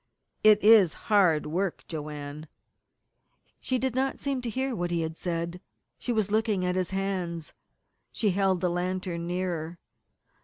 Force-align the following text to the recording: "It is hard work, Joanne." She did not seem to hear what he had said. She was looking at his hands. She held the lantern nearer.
"It 0.43 0.63
is 0.63 0.95
hard 1.13 1.45
work, 1.45 1.85
Joanne." 1.87 2.47
She 3.59 3.77
did 3.77 3.93
not 3.93 4.17
seem 4.17 4.41
to 4.41 4.49
hear 4.49 4.75
what 4.75 4.89
he 4.89 5.01
had 5.01 5.15
said. 5.15 5.61
She 5.99 6.11
was 6.11 6.31
looking 6.31 6.65
at 6.65 6.75
his 6.75 6.89
hands. 6.89 7.53
She 8.11 8.31
held 8.31 8.61
the 8.61 8.69
lantern 8.71 9.27
nearer. 9.27 9.77